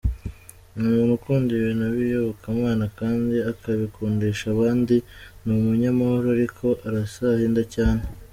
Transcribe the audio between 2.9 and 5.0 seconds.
kandi akabikundisha abandi,